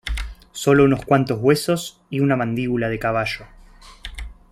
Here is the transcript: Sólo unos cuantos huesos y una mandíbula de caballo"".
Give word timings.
Sólo 0.51 0.85
unos 0.85 1.05
cuantos 1.05 1.37
huesos 1.39 2.01
y 2.09 2.21
una 2.21 2.35
mandíbula 2.35 2.89
de 2.89 2.97
caballo"". 2.97 3.45